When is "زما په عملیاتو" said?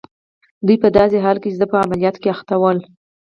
1.59-2.29